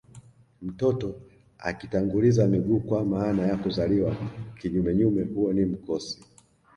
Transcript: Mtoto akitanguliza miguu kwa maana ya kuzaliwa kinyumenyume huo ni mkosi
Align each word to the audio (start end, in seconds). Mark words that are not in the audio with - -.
Mtoto 0.61 1.21
akitanguliza 1.59 2.47
miguu 2.47 2.79
kwa 2.79 3.05
maana 3.05 3.41
ya 3.43 3.57
kuzaliwa 3.57 4.15
kinyumenyume 4.59 5.23
huo 5.23 5.53
ni 5.53 5.65
mkosi 5.65 6.23